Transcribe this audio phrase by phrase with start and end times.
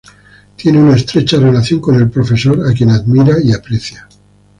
[0.55, 4.07] Tiene una estrecha relación con el profesor, a quien admira y aprecia.